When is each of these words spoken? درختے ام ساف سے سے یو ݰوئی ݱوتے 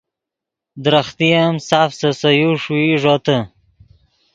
درختے 0.83 1.27
ام 1.41 1.55
ساف 1.69 1.89
سے 1.99 2.09
سے 2.19 2.29
یو 2.39 2.51
ݰوئی 2.61 2.89
ݱوتے 3.01 3.37